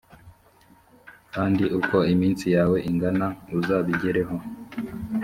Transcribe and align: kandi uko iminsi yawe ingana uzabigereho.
kandi 1.33 1.63
uko 1.79 1.97
iminsi 2.13 2.45
yawe 2.55 2.77
ingana 2.89 3.27
uzabigereho. 3.59 4.35